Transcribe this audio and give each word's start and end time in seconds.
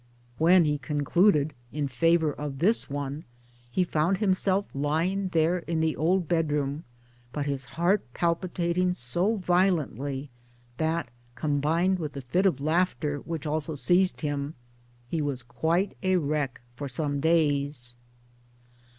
When 0.39 0.65
he 0.65 0.79
concluded 0.79 1.53
in 1.71 1.87
favour 1.87 2.33
of 2.33 2.57
this 2.57 2.89
one 2.89 3.23
he 3.69 3.83
found 3.83 4.17
himself 4.17 4.65
lying 4.73 5.27
there 5.27 5.59
in 5.59 5.79
the 5.79 5.95
old 5.95 6.27
bedroom, 6.27 6.85
but 7.31 7.45
his 7.45 7.65
heart 7.77 8.01
palpi 8.11 8.47
tating 8.49 8.95
so 8.95 9.35
violently 9.35 10.31
that, 10.77 11.11
combined 11.35 11.99
with 11.99 12.13
the 12.13 12.21
fit 12.23 12.47
of 12.47 12.59
laughter 12.59 13.19
which 13.19 13.45
also 13.45 13.75
seized 13.75 14.21
him, 14.21 14.55
he 15.07 15.21
was 15.21 15.43
quite 15.43 15.95
a 16.01 16.15
wreck 16.15 16.61
for 16.75 16.87
some 16.87 17.19
days 17.19 17.95
after. 18.79 18.87